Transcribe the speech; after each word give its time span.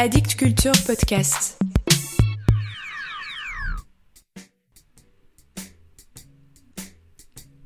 Addict 0.00 0.36
Culture 0.36 0.70
Podcast. 0.86 1.58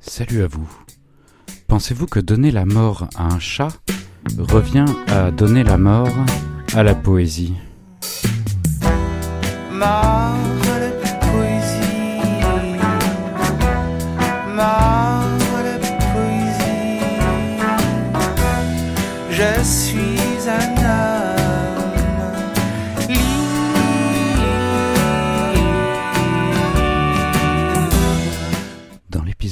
Salut 0.00 0.42
à 0.42 0.46
vous. 0.46 0.66
Pensez-vous 1.68 2.06
que 2.06 2.20
donner 2.20 2.50
la 2.50 2.64
mort 2.64 3.06
à 3.16 3.24
un 3.24 3.38
chat 3.38 3.68
revient 4.38 4.86
à 5.08 5.30
donner 5.30 5.62
la 5.62 5.76
mort 5.76 6.08
à 6.72 6.82
la 6.82 6.94
poésie? 6.94 7.52
Mort 9.70 10.41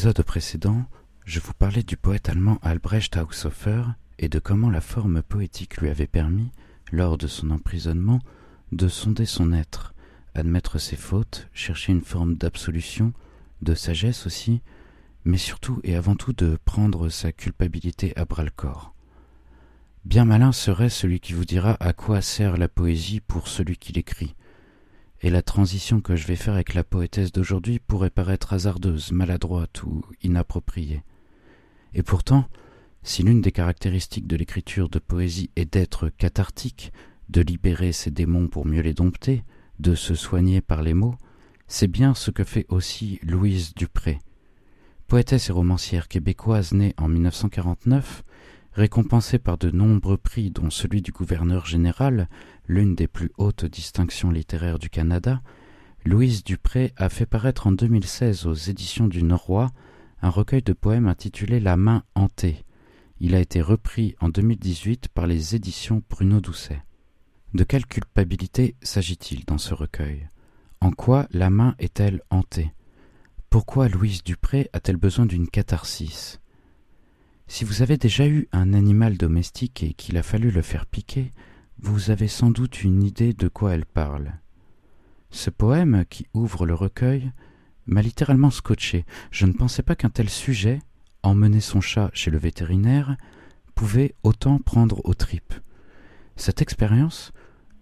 l'épisode 0.00 0.24
précédent, 0.24 0.86
je 1.26 1.40
vous 1.40 1.52
parlais 1.52 1.82
du 1.82 1.98
poète 1.98 2.30
allemand 2.30 2.58
Albrecht 2.62 3.18
Haushofer 3.18 3.82
et 4.18 4.30
de 4.30 4.38
comment 4.38 4.70
la 4.70 4.80
forme 4.80 5.20
poétique 5.20 5.76
lui 5.76 5.90
avait 5.90 6.06
permis, 6.06 6.50
lors 6.90 7.18
de 7.18 7.26
son 7.26 7.50
emprisonnement, 7.50 8.20
de 8.72 8.88
sonder 8.88 9.26
son 9.26 9.52
être, 9.52 9.92
admettre 10.34 10.78
ses 10.78 10.96
fautes, 10.96 11.50
chercher 11.52 11.92
une 11.92 12.00
forme 12.00 12.34
d'absolution, 12.36 13.12
de 13.60 13.74
sagesse 13.74 14.24
aussi, 14.24 14.62
mais 15.26 15.36
surtout 15.36 15.80
et 15.84 15.96
avant 15.96 16.16
tout 16.16 16.32
de 16.32 16.56
prendre 16.64 17.10
sa 17.10 17.30
culpabilité 17.30 18.16
à 18.16 18.24
bras 18.24 18.44
le 18.44 18.50
corps. 18.50 18.94
Bien 20.06 20.24
malin 20.24 20.52
serait 20.52 20.88
celui 20.88 21.20
qui 21.20 21.34
vous 21.34 21.44
dira 21.44 21.76
à 21.78 21.92
quoi 21.92 22.22
sert 22.22 22.56
la 22.56 22.68
poésie 22.68 23.20
pour 23.20 23.48
celui 23.48 23.76
qui 23.76 23.92
l'écrit. 23.92 24.34
Et 25.22 25.30
la 25.30 25.42
transition 25.42 26.00
que 26.00 26.16
je 26.16 26.26
vais 26.26 26.36
faire 26.36 26.54
avec 26.54 26.74
la 26.74 26.84
poétesse 26.84 27.32
d'aujourd'hui 27.32 27.78
pourrait 27.78 28.10
paraître 28.10 28.54
hasardeuse, 28.54 29.12
maladroite 29.12 29.82
ou 29.82 30.02
inappropriée. 30.22 31.02
Et 31.92 32.02
pourtant, 32.02 32.46
si 33.02 33.22
l'une 33.22 33.40
des 33.40 33.52
caractéristiques 33.52 34.26
de 34.26 34.36
l'écriture 34.36 34.88
de 34.88 34.98
poésie 34.98 35.50
est 35.56 35.72
d'être 35.72 36.08
cathartique, 36.08 36.92
de 37.28 37.42
libérer 37.42 37.92
ses 37.92 38.10
démons 38.10 38.48
pour 38.48 38.66
mieux 38.66 38.82
les 38.82 38.94
dompter, 38.94 39.44
de 39.78 39.94
se 39.94 40.14
soigner 40.14 40.60
par 40.60 40.82
les 40.82 40.94
mots, 40.94 41.16
c'est 41.66 41.86
bien 41.86 42.14
ce 42.14 42.30
que 42.30 42.44
fait 42.44 42.66
aussi 42.68 43.20
Louise 43.22 43.74
Dupré. 43.74 44.18
Poétesse 45.06 45.48
et 45.48 45.52
romancière 45.52 46.08
québécoise 46.08 46.72
née 46.72 46.94
en 46.96 47.08
1949, 47.08 48.22
récompensée 48.72 49.38
par 49.38 49.58
de 49.58 49.70
nombreux 49.70 50.16
prix 50.16 50.50
dont 50.50 50.70
celui 50.70 51.02
du 51.02 51.12
gouverneur 51.12 51.66
général, 51.66 52.28
l'une 52.70 52.94
des 52.94 53.08
plus 53.08 53.32
hautes 53.36 53.64
distinctions 53.64 54.30
littéraires 54.30 54.78
du 54.78 54.90
Canada, 54.90 55.42
Louise 56.04 56.44
Dupré 56.44 56.92
a 56.96 57.08
fait 57.08 57.26
paraître 57.26 57.66
en 57.66 57.72
2016 57.72 58.46
aux 58.46 58.54
éditions 58.54 59.08
du 59.08 59.24
Norrois 59.24 59.70
un 60.22 60.30
recueil 60.30 60.62
de 60.62 60.72
poèmes 60.72 61.08
intitulé 61.08 61.58
La 61.58 61.76
main 61.76 62.04
hantée. 62.14 62.64
Il 63.18 63.34
a 63.34 63.40
été 63.40 63.60
repris 63.60 64.14
en 64.20 64.28
2018 64.28 65.08
par 65.08 65.26
les 65.26 65.56
éditions 65.56 66.00
Bruno 66.08 66.40
Doucet. 66.40 66.80
De 67.54 67.64
quelle 67.64 67.86
culpabilité 67.86 68.76
s'agit-il 68.82 69.44
dans 69.46 69.58
ce 69.58 69.74
recueil? 69.74 70.28
En 70.80 70.92
quoi 70.92 71.26
la 71.32 71.50
main 71.50 71.74
est-elle 71.80 72.22
hantée? 72.30 72.72
Pourquoi 73.50 73.88
Louise 73.88 74.22
Dupré 74.22 74.70
a-t-elle 74.72 74.96
besoin 74.96 75.26
d'une 75.26 75.48
catharsis? 75.48 76.38
Si 77.48 77.64
vous 77.64 77.82
avez 77.82 77.96
déjà 77.96 78.28
eu 78.28 78.46
un 78.52 78.74
animal 78.74 79.16
domestique 79.16 79.82
et 79.82 79.92
qu'il 79.92 80.16
a 80.16 80.22
fallu 80.22 80.52
le 80.52 80.62
faire 80.62 80.86
piquer, 80.86 81.32
vous 81.82 82.10
avez 82.10 82.28
sans 82.28 82.50
doute 82.50 82.84
une 82.84 83.02
idée 83.02 83.32
de 83.32 83.48
quoi 83.48 83.72
elle 83.72 83.86
parle. 83.86 84.32
Ce 85.30 85.48
poème, 85.48 86.04
qui 86.10 86.26
ouvre 86.34 86.66
le 86.66 86.74
recueil, 86.74 87.32
m'a 87.86 88.02
littéralement 88.02 88.50
scotché. 88.50 89.06
Je 89.30 89.46
ne 89.46 89.52
pensais 89.52 89.82
pas 89.82 89.96
qu'un 89.96 90.10
tel 90.10 90.28
sujet, 90.28 90.80
emmener 91.22 91.60
son 91.60 91.80
chat 91.80 92.10
chez 92.12 92.30
le 92.30 92.38
vétérinaire, 92.38 93.16
pouvait 93.74 94.14
autant 94.22 94.58
prendre 94.58 95.00
aux 95.04 95.14
tripes. 95.14 95.54
Cette 96.36 96.60
expérience, 96.60 97.32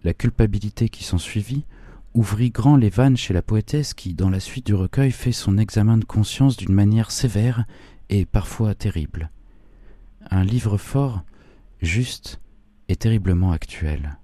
la 0.03 0.13
culpabilité 0.13 0.87
qui 0.87 1.03
s'ensuivit, 1.03 1.65
ouvrit 2.13 2.51
grand 2.51 2.77
les 2.77 2.89
vannes 2.89 3.17
chez 3.17 3.33
la 3.33 3.41
poétesse 3.41 3.93
qui, 3.93 4.13
dans 4.13 4.29
la 4.29 4.39
suite 4.39 4.65
du 4.65 4.75
recueil, 4.75 5.11
fait 5.11 5.33
son 5.33 5.57
examen 5.57 5.97
de 5.97 6.05
conscience 6.05 6.55
d'une 6.55 6.73
manière 6.73 7.11
sévère 7.11 7.65
et 8.09 8.25
parfois 8.25 8.75
terrible. 8.75 9.29
Un 10.31 10.43
livre 10.43 10.77
fort, 10.77 11.23
juste 11.81 12.39
et 12.89 12.95
terriblement 12.95 13.51
actuel. 13.51 14.17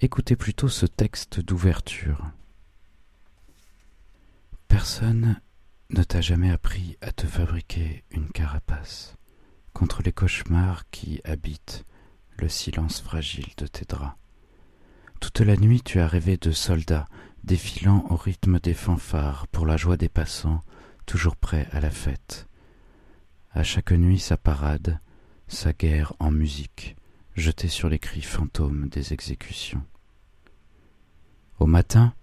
Écoutez 0.00 0.34
plutôt 0.34 0.68
ce 0.68 0.84
texte 0.84 1.40
d'ouverture. 1.40 2.28
Personne 4.66 5.40
ne 5.90 6.02
t'a 6.02 6.20
jamais 6.20 6.50
appris 6.50 6.98
à 7.00 7.12
te 7.12 7.26
fabriquer 7.26 8.02
une 8.10 8.28
carapace 8.28 9.14
contre 9.72 10.02
les 10.02 10.12
cauchemars 10.12 10.90
qui 10.90 11.20
habitent 11.24 11.84
le 12.36 12.48
silence 12.48 13.00
fragile 13.00 13.52
de 13.56 13.68
tes 13.68 13.84
draps. 13.84 14.16
Toute 15.20 15.40
la 15.40 15.56
nuit 15.56 15.82
tu 15.82 16.00
as 16.00 16.08
rêvé 16.08 16.36
de 16.36 16.50
soldats 16.50 17.06
défilant 17.44 18.06
au 18.10 18.16
rythme 18.16 18.58
des 18.58 18.74
fanfares 18.74 19.46
pour 19.48 19.66
la 19.66 19.76
joie 19.76 19.96
des 19.96 20.08
passants, 20.08 20.62
toujours 21.06 21.36
prêts 21.36 21.68
à 21.70 21.78
la 21.78 21.90
fête. 21.90 22.48
À 23.52 23.62
chaque 23.62 23.92
nuit 23.92 24.18
sa 24.18 24.36
parade, 24.36 24.98
sa 25.46 25.72
guerre 25.72 26.14
en 26.18 26.30
musique, 26.30 26.96
jetée 27.40 27.68
sur 27.68 27.88
les 27.88 27.98
cris 27.98 28.22
fantômes 28.22 28.88
des 28.88 29.12
exécutions. 29.12 29.82
Au 31.58 31.66
matin, 31.66 32.14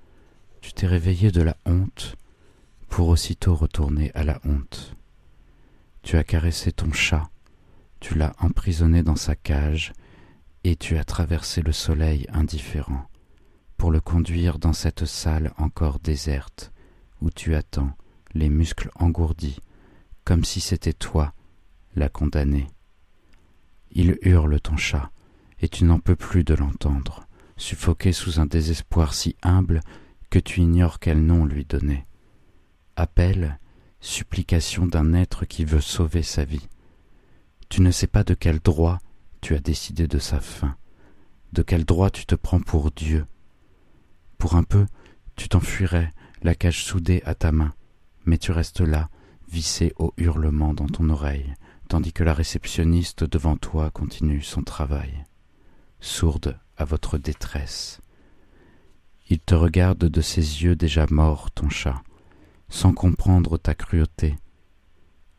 tu 0.62 0.74
t'es 0.74 0.88
réveillé 0.88 1.32
de 1.32 1.42
la 1.42 1.58
honte 1.66 2.16
pour 2.90 3.10
aussitôt 3.10 3.56
retourner 3.56 4.12
à 4.14 4.24
la 4.24 4.40
honte. 4.46 4.96
Tu 6.04 6.18
as 6.18 6.24
caressé 6.24 6.72
ton 6.72 6.92
chat, 6.94 7.30
tu 8.00 8.16
l'as 8.16 8.34
emprisonné 8.40 9.04
dans 9.04 9.16
sa 9.16 9.36
cage, 9.36 9.94
et 10.64 10.76
tu 10.76 10.98
as 10.98 11.04
traversé 11.04 11.62
le 11.62 11.72
soleil 11.72 12.26
indifférent 12.30 13.08
pour 13.78 13.92
le 13.92 14.02
conduire 14.02 14.60
dans 14.60 14.74
cette 14.74 15.06
salle 15.06 15.54
encore 15.58 16.00
déserte 16.00 16.72
où 17.22 17.30
tu 17.30 17.56
attends, 17.56 17.92
les 18.34 18.50
muscles 18.50 18.90
engourdis, 18.96 19.60
comme 20.24 20.44
si 20.44 20.60
c'était 20.60 20.94
toi 20.94 21.34
la 21.96 22.10
condamnée. 22.10 22.68
Il 23.92 24.18
hurle 24.22 24.60
ton 24.60 24.78
chat, 24.78 25.12
et 25.60 25.70
tu 25.70 25.84
n'en 25.84 26.00
peux 26.00 26.16
plus 26.16 26.44
de 26.44 26.54
l'entendre, 26.54 27.28
suffoqué 27.58 28.12
sous 28.12 28.40
un 28.40 28.46
désespoir 28.46 29.14
si 29.14 29.36
humble 29.42 29.82
que 30.30 30.40
tu 30.40 30.62
ignores 30.62 31.00
quel 31.00 31.26
nom 31.26 31.46
lui 31.46 31.66
donner. 31.66 32.06
Appel, 32.96 33.60
supplication 34.00 34.86
d'un 34.86 35.14
être 35.14 35.46
qui 35.46 35.66
veut 35.66 35.82
sauver 35.82 36.24
sa 36.24 36.46
vie. 36.46 36.68
Tu 37.70 37.82
ne 37.82 37.92
sais 37.92 38.08
pas 38.08 38.24
de 38.24 38.34
quel 38.34 38.60
droit 38.60 39.00
tu 39.42 39.56
as 39.56 39.60
décidé 39.60 40.08
de 40.08 40.20
sa 40.20 40.40
fin, 40.40 40.76
de 41.54 41.62
quel 41.62 41.86
droit 41.86 42.10
tu 42.10 42.26
te 42.26 42.36
prends 42.36 42.60
pour 42.60 42.92
Dieu. 42.92 43.26
Pour 44.38 44.56
un 44.56 44.64
peu, 44.64 44.86
tu 45.36 45.50
t'enfuirais, 45.50 46.14
la 46.44 46.56
cage 46.56 46.84
soudée 46.84 47.22
à 47.26 47.36
ta 47.36 47.52
main, 47.52 47.74
mais 48.26 48.38
tu 48.38 48.52
restes 48.52 48.82
là, 48.82 49.10
vissé 49.50 49.94
au 49.98 50.14
hurlement 50.18 50.74
dans 50.74 50.88
ton 50.88 51.10
oreille, 51.10 51.54
tandis 51.88 52.14
que 52.14 52.24
la 52.24 52.34
réceptionniste 52.34 53.24
devant 53.24 53.58
toi 53.58 53.92
continue 53.92 54.42
son 54.42 54.62
travail, 54.62 55.26
sourde 56.00 56.60
à 56.76 56.86
votre 56.86 57.18
détresse. 57.18 58.02
Il 59.30 59.40
te 59.40 59.56
regarde 59.56 60.06
de 60.06 60.22
ses 60.22 60.64
yeux 60.64 60.76
déjà 60.76 61.06
morts, 61.10 61.52
ton 61.52 61.70
chat, 61.70 62.02
sans 62.70 62.94
comprendre 62.94 63.58
ta 63.58 63.76
cruauté, 63.76 64.36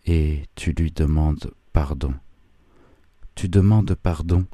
et 0.06 0.44
tu 0.54 0.72
lui 0.72 0.90
demandes 0.90 1.52
pardon. 1.72 2.14
Tu 3.34 3.48
demandes 3.48 3.94
pardon 3.94 4.46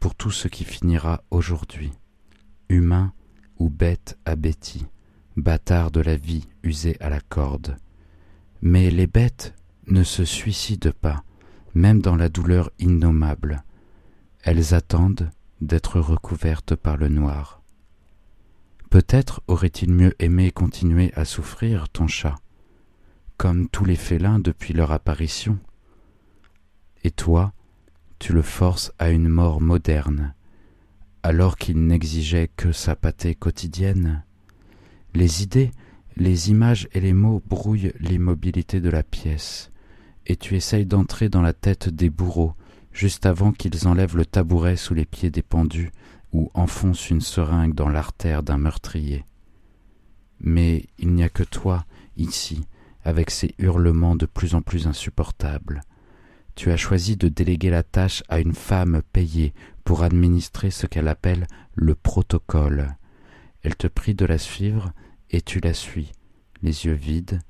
pour 0.00 0.14
tout 0.14 0.30
ce 0.30 0.48
qui 0.48 0.64
finira 0.64 1.22
aujourd'hui, 1.30 1.92
humain 2.68 3.12
ou 3.58 3.70
bête 3.70 4.18
abéti, 4.24 4.86
bâtard 5.36 5.90
de 5.90 6.00
la 6.00 6.16
vie 6.16 6.46
usé 6.62 6.96
à 7.00 7.08
la 7.08 7.20
corde. 7.20 7.76
Mais 8.60 8.90
les 8.90 9.06
bêtes 9.06 9.54
ne 9.86 10.02
se 10.02 10.24
suicident 10.24 10.92
pas, 11.00 11.24
même 11.78 12.02
dans 12.02 12.16
la 12.16 12.28
douleur 12.28 12.70
innommable. 12.78 13.62
Elles 14.42 14.74
attendent 14.74 15.30
d'être 15.60 16.00
recouvertes 16.00 16.74
par 16.74 16.96
le 16.96 17.08
noir. 17.08 17.62
Peut-être 18.90 19.42
aurait-il 19.48 19.92
mieux 19.92 20.14
aimé 20.18 20.50
continuer 20.50 21.12
à 21.14 21.24
souffrir, 21.24 21.88
ton 21.88 22.06
chat, 22.06 22.36
comme 23.36 23.68
tous 23.68 23.84
les 23.84 23.96
félins 23.96 24.38
depuis 24.38 24.74
leur 24.74 24.92
apparition. 24.92 25.58
Et 27.04 27.10
toi, 27.10 27.52
tu 28.18 28.32
le 28.32 28.42
forces 28.42 28.92
à 28.98 29.10
une 29.10 29.28
mort 29.28 29.60
moderne, 29.60 30.34
alors 31.22 31.56
qu'il 31.56 31.86
n'exigeait 31.86 32.50
que 32.56 32.72
sa 32.72 32.96
pâtée 32.96 33.34
quotidienne. 33.34 34.24
Les 35.14 35.42
idées, 35.42 35.70
les 36.16 36.50
images 36.50 36.88
et 36.92 37.00
les 37.00 37.12
mots 37.12 37.42
brouillent 37.46 37.92
l'immobilité 38.00 38.80
de 38.80 38.90
la 38.90 39.02
pièce, 39.02 39.70
et 40.28 40.36
tu 40.36 40.54
essayes 40.54 40.86
d'entrer 40.86 41.28
dans 41.28 41.42
la 41.42 41.54
tête 41.54 41.88
des 41.88 42.10
bourreaux 42.10 42.54
juste 42.92 43.26
avant 43.26 43.52
qu'ils 43.52 43.88
enlèvent 43.88 44.16
le 44.16 44.26
tabouret 44.26 44.76
sous 44.76 44.94
les 44.94 45.06
pieds 45.06 45.30
des 45.30 45.42
pendus 45.42 45.90
ou 46.32 46.50
enfonce 46.54 47.10
une 47.10 47.22
seringue 47.22 47.74
dans 47.74 47.88
l'artère 47.88 48.42
d'un 48.42 48.58
meurtrier. 48.58 49.24
Mais 50.40 50.84
il 50.98 51.14
n'y 51.14 51.22
a 51.22 51.28
que 51.28 51.42
toi, 51.42 51.86
ici, 52.16 52.66
avec 53.04 53.30
ces 53.30 53.54
hurlements 53.58 54.16
de 54.16 54.26
plus 54.26 54.54
en 54.54 54.60
plus 54.60 54.86
insupportables. 54.86 55.80
Tu 56.54 56.70
as 56.70 56.76
choisi 56.76 57.16
de 57.16 57.28
déléguer 57.28 57.70
la 57.70 57.82
tâche 57.82 58.22
à 58.28 58.40
une 58.40 58.54
femme 58.54 59.00
payée 59.12 59.54
pour 59.84 60.02
administrer 60.02 60.70
ce 60.70 60.86
qu'elle 60.86 61.08
appelle 61.08 61.46
le 61.74 61.94
protocole. 61.94 62.96
Elle 63.62 63.76
te 63.76 63.86
prie 63.86 64.14
de 64.14 64.26
la 64.26 64.38
suivre 64.38 64.92
et 65.30 65.40
tu 65.40 65.60
la 65.60 65.72
suis, 65.72 66.12
les 66.62 66.84
yeux 66.84 66.94
vides, 66.94 67.40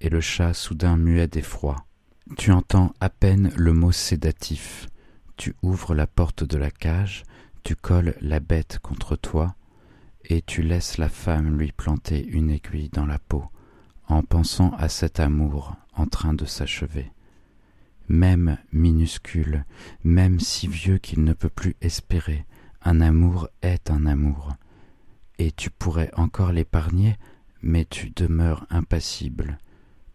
et 0.00 0.10
le 0.10 0.20
chat 0.20 0.52
soudain 0.52 0.96
muet 0.96 1.26
d'effroi. 1.26 1.84
Tu 2.38 2.52
entends 2.52 2.94
à 3.00 3.10
peine 3.10 3.52
le 3.54 3.74
mot 3.74 3.92
sédatif. 3.92 4.88
Tu 5.36 5.54
ouvres 5.62 5.94
la 5.94 6.06
porte 6.06 6.42
de 6.42 6.56
la 6.56 6.70
cage, 6.70 7.22
tu 7.64 7.76
colles 7.76 8.16
la 8.22 8.40
bête 8.40 8.78
contre 8.82 9.14
toi, 9.14 9.54
et 10.24 10.40
tu 10.40 10.62
laisses 10.62 10.96
la 10.96 11.10
femme 11.10 11.58
lui 11.58 11.70
planter 11.70 12.26
une 12.26 12.50
aiguille 12.50 12.88
dans 12.88 13.04
la 13.04 13.18
peau, 13.18 13.44
en 14.08 14.22
pensant 14.22 14.72
à 14.78 14.88
cet 14.88 15.20
amour 15.20 15.76
en 15.94 16.06
train 16.06 16.32
de 16.32 16.46
s'achever. 16.46 17.12
Même 18.08 18.56
minuscule, 18.72 19.66
même 20.02 20.40
si 20.40 20.66
vieux 20.66 20.96
qu'il 20.96 21.24
ne 21.24 21.34
peut 21.34 21.50
plus 21.50 21.76
espérer, 21.82 22.46
un 22.82 23.02
amour 23.02 23.48
est 23.60 23.90
un 23.90 24.06
amour. 24.06 24.54
Et 25.38 25.52
tu 25.52 25.68
pourrais 25.68 26.10
encore 26.16 26.52
l'épargner, 26.52 27.18
mais 27.60 27.84
tu 27.84 28.10
demeures 28.16 28.66
impassible, 28.70 29.58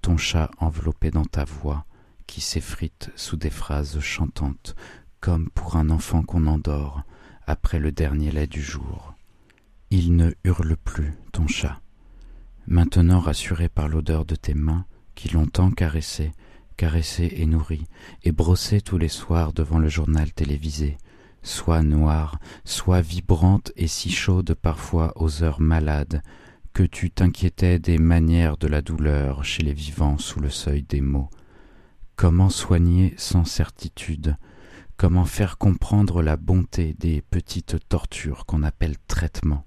ton 0.01 0.17
chat 0.17 0.49
enveloppé 0.57 1.11
dans 1.11 1.25
ta 1.25 1.45
voix, 1.45 1.85
qui 2.29 2.41
s'effrite 2.41 3.09
sous 3.15 3.37
des 3.37 3.49
phrases 3.49 3.99
chantantes, 3.99 4.75
comme 5.19 5.49
pour 5.49 5.77
un 5.77 5.89
enfant 5.89 6.21
qu'on 6.21 6.45
endort 6.45 7.01
après 7.47 7.79
le 7.79 7.91
dernier 7.91 8.29
lait 8.29 8.45
du 8.45 8.61
jour. 8.61 9.15
Il 9.89 10.15
ne 10.15 10.31
hurle 10.43 10.77
plus, 10.77 11.15
ton 11.31 11.47
chat. 11.47 11.81
Maintenant 12.67 13.19
rassuré 13.19 13.67
par 13.67 13.87
l'odeur 13.87 14.25
de 14.25 14.35
tes 14.35 14.53
mains, 14.53 14.85
qui 15.15 15.29
l'ont 15.29 15.47
tant 15.47 15.71
caressé, 15.71 16.31
et 16.81 17.45
nourri, 17.47 17.87
et 18.21 18.31
brossé 18.31 18.79
tous 18.79 18.99
les 18.99 19.09
soirs 19.09 19.51
devant 19.51 19.79
le 19.79 19.89
journal 19.89 20.31
télévisé, 20.31 20.99
soit 21.41 21.81
noire, 21.81 22.37
soit 22.63 23.01
vibrante 23.01 23.71
et 23.75 23.87
si 23.87 24.11
chaude 24.11 24.53
parfois 24.53 25.13
aux 25.15 25.41
heures 25.41 25.61
malades, 25.61 26.21
que 26.73 26.83
tu 26.83 27.09
t'inquiétais 27.09 27.79
des 27.79 27.97
manières 27.97 28.57
de 28.57 28.67
la 28.67 28.83
douleur 28.83 29.43
chez 29.43 29.63
les 29.63 29.73
vivants 29.73 30.19
sous 30.19 30.39
le 30.39 30.51
seuil 30.51 30.83
des 30.83 31.01
mots. 31.01 31.31
Comment 32.19 32.49
soigner 32.49 33.13
sans 33.15 33.45
certitude? 33.45 34.35
Comment 34.97 35.23
faire 35.23 35.57
comprendre 35.57 36.21
la 36.21 36.35
bonté 36.35 36.93
des 36.99 37.21
petites 37.21 37.77
tortures 37.87 38.45
qu'on 38.45 38.61
appelle 38.61 38.97
traitement 39.07 39.63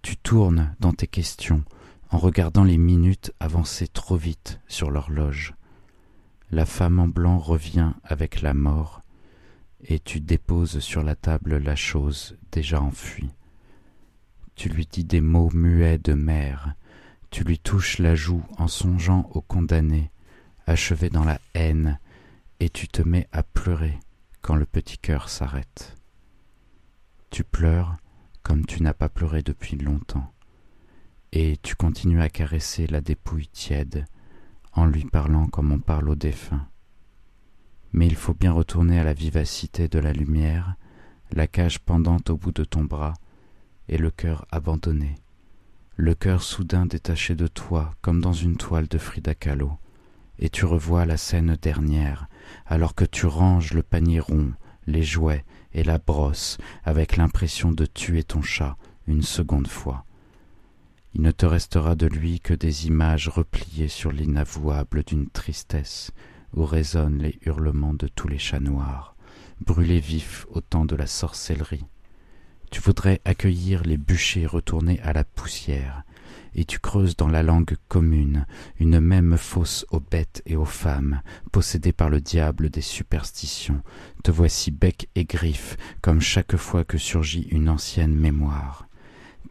Tu 0.00 0.16
tournes 0.16 0.76
dans 0.78 0.92
tes 0.92 1.08
questions 1.08 1.64
en 2.10 2.18
regardant 2.18 2.62
les 2.62 2.78
minutes 2.78 3.32
avancer 3.40 3.88
trop 3.88 4.14
vite 4.14 4.60
sur 4.68 4.92
l'horloge. 4.92 5.54
La 6.52 6.66
femme 6.66 7.00
en 7.00 7.08
blanc 7.08 7.36
revient 7.36 7.94
avec 8.04 8.42
la 8.42 8.54
mort, 8.54 9.00
et 9.82 9.98
tu 9.98 10.20
déposes 10.20 10.78
sur 10.78 11.02
la 11.02 11.16
table 11.16 11.56
la 11.56 11.74
chose 11.74 12.36
déjà 12.52 12.80
enfuie. 12.80 13.34
Tu 14.54 14.68
lui 14.68 14.86
dis 14.86 15.02
des 15.02 15.20
mots 15.20 15.50
muets 15.52 15.98
de 15.98 16.12
mère, 16.12 16.74
tu 17.30 17.42
lui 17.42 17.58
touches 17.58 17.98
la 17.98 18.14
joue 18.14 18.44
en 18.56 18.68
songeant 18.68 19.28
au 19.34 19.40
condamné, 19.40 20.12
achevé 20.66 21.10
dans 21.10 21.24
la 21.24 21.40
haine, 21.54 21.98
et 22.60 22.68
tu 22.68 22.88
te 22.88 23.02
mets 23.02 23.28
à 23.32 23.42
pleurer 23.42 23.98
quand 24.42 24.56
le 24.56 24.66
petit 24.66 24.98
cœur 24.98 25.28
s'arrête. 25.28 25.96
Tu 27.30 27.44
pleures 27.44 27.96
comme 28.42 28.64
tu 28.64 28.82
n'as 28.82 28.94
pas 28.94 29.08
pleuré 29.08 29.42
depuis 29.42 29.76
longtemps, 29.76 30.32
et 31.32 31.56
tu 31.62 31.74
continues 31.74 32.22
à 32.22 32.28
caresser 32.28 32.86
la 32.86 33.00
dépouille 33.00 33.48
tiède 33.48 34.06
en 34.72 34.86
lui 34.86 35.04
parlant 35.04 35.46
comme 35.46 35.72
on 35.72 35.80
parle 35.80 36.08
au 36.08 36.14
défunt. 36.14 36.68
Mais 37.92 38.06
il 38.06 38.14
faut 38.14 38.34
bien 38.34 38.52
retourner 38.52 39.00
à 39.00 39.04
la 39.04 39.14
vivacité 39.14 39.88
de 39.88 39.98
la 39.98 40.12
lumière, 40.12 40.74
la 41.32 41.46
cage 41.46 41.78
pendante 41.78 42.30
au 42.30 42.36
bout 42.36 42.52
de 42.52 42.64
ton 42.64 42.84
bras, 42.84 43.14
et 43.88 43.98
le 43.98 44.10
cœur 44.10 44.46
abandonné, 44.50 45.14
le 45.96 46.14
cœur 46.14 46.42
soudain 46.42 46.86
détaché 46.86 47.34
de 47.34 47.46
toi 47.46 47.94
comme 48.02 48.20
dans 48.20 48.32
une 48.32 48.56
toile 48.56 48.88
de 48.88 48.98
Frida 48.98 49.34
Kahlo, 49.34 49.78
et 50.38 50.48
tu 50.50 50.64
revois 50.64 51.06
la 51.06 51.16
scène 51.16 51.56
dernière, 51.60 52.28
alors 52.66 52.94
que 52.94 53.04
tu 53.04 53.26
ranges 53.26 53.72
le 53.72 53.82
panier 53.82 54.20
rond, 54.20 54.52
les 54.86 55.02
jouets 55.02 55.44
et 55.72 55.84
la 55.84 55.98
brosse, 55.98 56.58
avec 56.84 57.16
l'impression 57.16 57.72
de 57.72 57.86
tuer 57.86 58.24
ton 58.24 58.42
chat 58.42 58.76
une 59.06 59.22
seconde 59.22 59.68
fois. 59.68 60.04
Il 61.14 61.22
ne 61.22 61.30
te 61.30 61.46
restera 61.46 61.94
de 61.94 62.06
lui 62.06 62.40
que 62.40 62.54
des 62.54 62.86
images 62.86 63.28
repliées 63.28 63.88
sur 63.88 64.12
l'inavouable 64.12 65.02
d'une 65.04 65.28
tristesse, 65.28 66.10
où 66.54 66.64
résonnent 66.64 67.22
les 67.22 67.38
hurlements 67.42 67.94
de 67.94 68.08
tous 68.08 68.28
les 68.28 68.38
chats 68.38 68.60
noirs, 68.60 69.16
brûlés 69.60 70.00
vifs 70.00 70.46
au 70.50 70.60
temps 70.60 70.84
de 70.84 70.96
la 70.96 71.06
sorcellerie. 71.06 71.86
Tu 72.70 72.80
voudrais 72.80 73.20
accueillir 73.24 73.82
les 73.84 73.96
bûchers 73.96 74.46
retournés 74.46 75.00
à 75.00 75.12
la 75.12 75.24
poussière, 75.24 76.02
et 76.54 76.64
tu 76.64 76.78
creuses 76.78 77.16
dans 77.16 77.28
la 77.28 77.42
langue 77.42 77.76
commune 77.88 78.46
une 78.78 79.00
même 79.00 79.36
fosse 79.36 79.84
aux 79.90 80.00
bêtes 80.00 80.42
et 80.46 80.56
aux 80.56 80.64
femmes, 80.64 81.20
possédées 81.52 81.92
par 81.92 82.10
le 82.10 82.20
diable 82.20 82.70
des 82.70 82.80
superstitions. 82.80 83.82
Te 84.22 84.30
voici 84.30 84.70
bec 84.70 85.08
et 85.14 85.24
griffes, 85.24 85.76
comme 86.00 86.20
chaque 86.20 86.56
fois 86.56 86.84
que 86.84 86.98
surgit 86.98 87.46
une 87.50 87.68
ancienne 87.68 88.14
mémoire. 88.14 88.88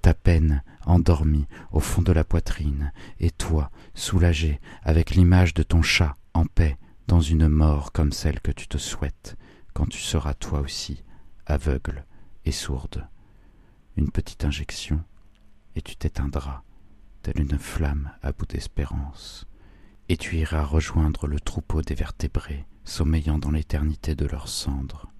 Ta 0.01 0.13
peine, 0.13 0.63
endormie 0.85 1.47
au 1.71 1.79
fond 1.79 2.01
de 2.01 2.11
la 2.11 2.23
poitrine, 2.23 2.91
et 3.19 3.31
toi, 3.31 3.71
soulagé, 3.93 4.59
avec 4.83 5.11
l'image 5.11 5.53
de 5.53 5.63
ton 5.63 5.81
chat, 5.81 6.15
en 6.33 6.45
paix, 6.45 6.77
dans 7.07 7.21
une 7.21 7.47
mort 7.47 7.91
comme 7.91 8.11
celle 8.11 8.39
que 8.39 8.51
tu 8.51 8.67
te 8.67 8.77
souhaites, 8.77 9.37
quand 9.73 9.87
tu 9.87 9.99
seras 9.99 10.33
toi 10.33 10.59
aussi 10.59 11.03
aveugle 11.45 12.05
et 12.45 12.51
sourde. 12.51 13.07
Une 13.97 14.11
petite 14.11 14.43
injection, 14.43 15.03
et 15.75 15.81
tu 15.81 15.95
t'éteindras 15.95 16.64
une 17.35 17.57
flamme 17.57 18.11
à 18.21 18.31
bout 18.31 18.45
d'espérance, 18.45 19.47
et 20.09 20.17
tu 20.17 20.37
iras 20.37 20.63
rejoindre 20.63 21.27
le 21.27 21.39
troupeau 21.39 21.81
des 21.81 21.95
vertébrés 21.95 22.65
sommeillant 22.83 23.39
dans 23.39 23.51
l'éternité 23.51 24.15
de 24.15 24.25
leurs 24.25 24.47
cendres. 24.47 25.11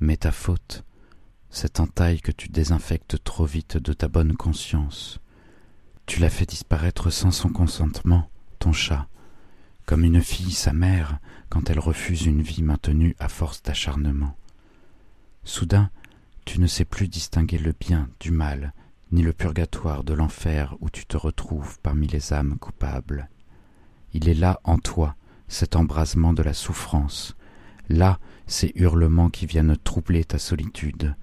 Mais 0.00 0.16
ta 0.16 0.32
faute, 0.32 0.84
cette 1.50 1.80
entaille 1.80 2.20
que 2.20 2.32
tu 2.32 2.48
désinfectes 2.48 3.22
trop 3.22 3.44
vite 3.44 3.76
de 3.76 3.92
ta 3.92 4.08
bonne 4.08 4.34
conscience, 4.34 5.20
tu 6.06 6.20
l'as 6.20 6.30
fait 6.30 6.46
disparaître 6.46 7.10
sans 7.10 7.30
son 7.30 7.50
consentement, 7.50 8.28
ton 8.58 8.72
chat, 8.72 9.06
comme 9.86 10.04
une 10.04 10.22
fille 10.22 10.52
sa 10.52 10.72
mère 10.72 11.18
quand 11.48 11.70
elle 11.70 11.78
refuse 11.78 12.26
une 12.26 12.42
vie 12.42 12.62
maintenue 12.62 13.14
à 13.18 13.28
force 13.28 13.62
d'acharnement. 13.62 14.36
Soudain, 15.44 15.90
tu 16.44 16.60
ne 16.60 16.66
sais 16.66 16.84
plus 16.84 17.08
distinguer 17.08 17.58
le 17.58 17.72
bien 17.78 18.08
du 18.18 18.30
mal, 18.30 18.72
ni 19.12 19.22
le 19.22 19.32
purgatoire 19.32 20.04
de 20.04 20.14
l'enfer 20.14 20.76
où 20.80 20.90
tu 20.90 21.04
te 21.06 21.16
retrouves 21.16 21.78
parmi 21.82 22.06
les 22.08 22.32
âmes 22.32 22.58
coupables. 22.58 23.28
Il 24.14 24.28
est 24.28 24.34
là 24.34 24.60
en 24.64 24.78
toi, 24.78 25.14
cet 25.48 25.76
embrasement 25.76 26.32
de 26.32 26.42
la 26.42 26.54
souffrance, 26.54 27.36
là 27.88 28.18
ces 28.46 28.72
hurlements 28.74 29.30
qui 29.30 29.46
viennent 29.46 29.76
troubler 29.76 30.24
ta 30.24 30.38
solitude, 30.38 31.14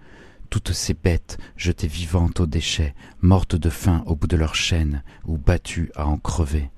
toutes 0.49 0.71
ces 0.71 0.93
bêtes 0.93 1.37
jetées 1.57 1.87
vivantes 1.87 2.39
aux 2.39 2.45
déchets, 2.45 2.95
mortes 3.21 3.55
de 3.55 3.69
faim 3.69 4.03
au 4.05 4.15
bout 4.15 4.27
de 4.27 4.37
leur 4.37 4.55
chaîne 4.55 5.03
ou 5.25 5.37
battues 5.37 5.91
à 5.95 6.07
en 6.07 6.17
crever. 6.17 6.69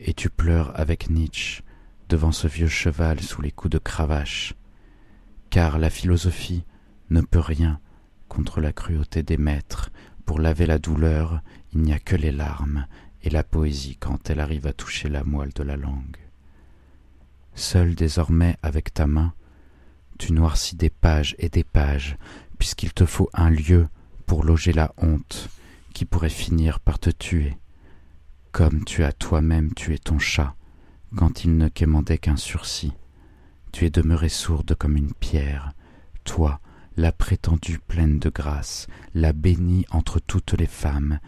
Et 0.00 0.14
tu 0.14 0.30
pleures 0.30 0.72
avec 0.78 1.10
Nietzsche 1.10 1.62
devant 2.08 2.32
ce 2.32 2.46
vieux 2.46 2.68
cheval 2.68 3.20
sous 3.20 3.42
les 3.42 3.52
coups 3.52 3.72
de 3.72 3.78
cravache, 3.78 4.54
car 5.50 5.78
la 5.78 5.90
philosophie 5.90 6.64
ne 7.10 7.20
peut 7.20 7.38
rien 7.38 7.80
contre 8.28 8.60
la 8.60 8.72
cruauté 8.72 9.22
des 9.22 9.36
maîtres, 9.36 9.90
pour 10.24 10.40
laver 10.40 10.66
la 10.66 10.78
douleur, 10.78 11.40
il 11.72 11.80
n'y 11.80 11.92
a 11.92 11.98
que 11.98 12.16
les 12.16 12.32
larmes 12.32 12.86
et 13.22 13.30
la 13.30 13.44
poésie 13.44 13.96
quand 13.96 14.30
elle 14.30 14.40
arrive 14.40 14.66
à 14.66 14.72
toucher 14.72 15.08
la 15.08 15.24
moelle 15.24 15.52
de 15.54 15.62
la 15.62 15.76
langue. 15.76 16.18
Seul 17.54 17.94
désormais 17.94 18.56
avec 18.62 18.94
ta 18.94 19.06
main, 19.06 19.34
tu 20.18 20.32
noircis 20.32 20.76
des 20.76 20.90
pages 20.90 21.34
et 21.38 21.48
des 21.48 21.64
pages, 21.64 22.16
puisqu'il 22.58 22.92
te 22.92 23.04
faut 23.04 23.28
un 23.34 23.50
lieu 23.50 23.88
pour 24.26 24.44
loger 24.44 24.72
la 24.72 24.92
honte 24.96 25.48
qui 25.92 26.04
pourrait 26.04 26.30
finir 26.30 26.80
par 26.80 26.98
te 26.98 27.10
tuer, 27.10 27.56
comme 28.50 28.84
tu 28.84 29.04
as 29.04 29.12
toi-même 29.12 29.74
tué 29.74 29.98
ton 29.98 30.18
chat 30.18 30.54
quand 31.16 31.44
il 31.44 31.56
ne 31.56 31.68
quémandait 31.68 32.18
qu'un 32.18 32.36
sursis. 32.36 32.92
Tu 33.72 33.84
es 33.84 33.90
demeurée 33.90 34.28
sourde 34.28 34.74
comme 34.74 34.96
une 34.96 35.12
pierre, 35.12 35.72
toi, 36.24 36.60
la 36.96 37.12
prétendue 37.12 37.78
pleine 37.78 38.18
de 38.18 38.28
grâce, 38.28 38.86
la 39.14 39.32
bénie 39.32 39.86
entre 39.90 40.20
toutes 40.20 40.52
les 40.52 40.66
femmes, 40.66 41.18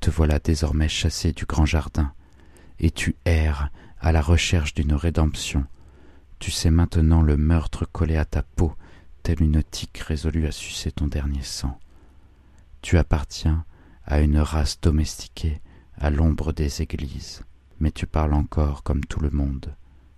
te 0.00 0.10
voilà 0.10 0.38
désormais 0.38 0.88
chassée 0.88 1.32
du 1.32 1.44
grand 1.44 1.66
jardin, 1.66 2.12
et 2.80 2.90
tu 2.90 3.16
erres 3.24 3.70
à 4.00 4.12
la 4.12 4.20
recherche 4.20 4.74
d'une 4.74 4.94
rédemption. 4.94 5.64
Tu 6.40 6.50
sais 6.50 6.70
maintenant 6.70 7.22
le 7.22 7.36
meurtre 7.36 7.86
collé 7.86 8.16
à 8.16 8.24
ta 8.24 8.42
peau, 8.42 8.74
telle 9.22 9.42
une 9.42 9.62
tique 9.62 9.98
résolue 9.98 10.46
à 10.46 10.52
sucer 10.52 10.90
ton 10.90 11.06
dernier 11.06 11.42
sang. 11.42 11.78
Tu 12.80 12.98
appartiens 12.98 13.64
à 14.04 14.20
une 14.20 14.38
race 14.38 14.80
domestiquée 14.80 15.60
à 15.96 16.10
l'ombre 16.10 16.52
des 16.52 16.82
églises, 16.82 17.42
mais 17.78 17.92
tu 17.92 18.08
parles 18.08 18.34
encore, 18.34 18.82
comme 18.82 19.04
tout 19.04 19.20
le 19.20 19.30
monde, 19.30 19.76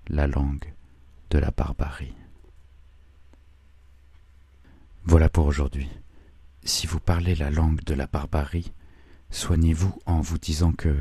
la 0.08 0.26
langue 0.26 0.72
de 1.28 1.38
la 1.38 1.50
barbarie. 1.50 2.14
Voilà 5.06 5.28
pour 5.28 5.46
aujourd'hui. 5.46 5.88
Si 6.64 6.86
vous 6.86 6.98
parlez 6.98 7.34
la 7.34 7.50
langue 7.50 7.84
de 7.84 7.92
la 7.92 8.06
barbarie, 8.06 8.72
soignez-vous 9.30 9.94
en 10.06 10.20
vous 10.20 10.38
disant 10.38 10.72
que 10.72 10.96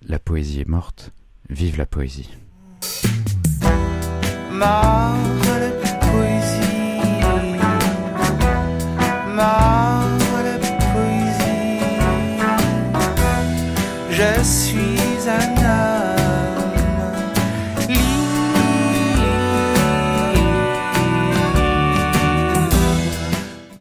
la 0.00 0.18
poésie 0.18 0.60
est 0.60 0.68
morte, 0.68 1.10
vive 1.50 1.76
la 1.76 1.86
poésie. 1.86 2.30